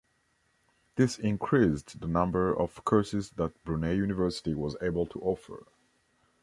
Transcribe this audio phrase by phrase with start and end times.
[0.95, 5.67] This increased the number of courses that Brunel University was able to offer.